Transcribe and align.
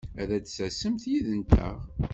Ad 0.21 0.27
d-tasemt 0.39 1.03
yid-nteɣ! 1.11 1.77